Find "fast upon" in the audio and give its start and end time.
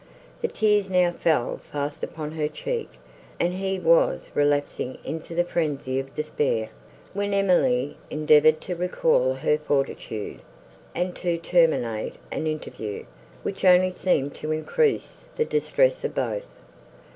1.71-2.31